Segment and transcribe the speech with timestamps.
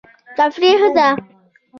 [0.37, 1.07] تفریح ښه دی.